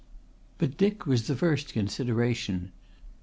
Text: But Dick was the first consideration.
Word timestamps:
But 0.57 0.77
Dick 0.77 1.05
was 1.05 1.27
the 1.27 1.35
first 1.35 1.73
consideration. 1.73 2.71